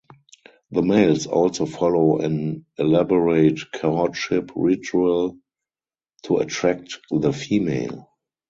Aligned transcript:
The 0.71 0.81
males 0.81 1.27
also 1.27 1.67
follow 1.67 2.21
an 2.21 2.65
elaborate 2.75 3.59
courtship 3.71 4.51
ritual 4.55 5.37
to 6.23 6.37
attract 6.37 6.97
the 7.11 7.31
female. 7.31 8.09